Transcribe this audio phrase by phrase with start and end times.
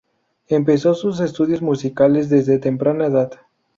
[0.47, 3.33] Empezó sus estudios musicales desde temprana edad.